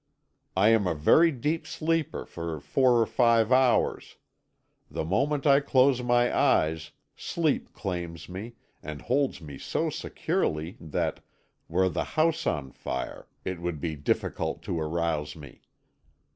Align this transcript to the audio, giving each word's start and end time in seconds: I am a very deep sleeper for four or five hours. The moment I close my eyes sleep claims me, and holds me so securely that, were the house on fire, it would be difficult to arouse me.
I 0.57 0.69
am 0.69 0.87
a 0.87 0.95
very 0.95 1.31
deep 1.31 1.67
sleeper 1.67 2.25
for 2.25 2.59
four 2.59 2.99
or 2.99 3.05
five 3.05 3.51
hours. 3.51 4.15
The 4.89 5.05
moment 5.05 5.45
I 5.45 5.59
close 5.59 6.01
my 6.01 6.35
eyes 6.35 6.89
sleep 7.15 7.71
claims 7.73 8.27
me, 8.27 8.55
and 8.81 9.03
holds 9.03 9.41
me 9.41 9.59
so 9.59 9.91
securely 9.91 10.75
that, 10.81 11.23
were 11.67 11.87
the 11.87 12.03
house 12.17 12.47
on 12.47 12.71
fire, 12.71 13.27
it 13.45 13.61
would 13.61 13.79
be 13.79 13.95
difficult 13.95 14.63
to 14.63 14.79
arouse 14.81 15.35
me. 15.35 15.61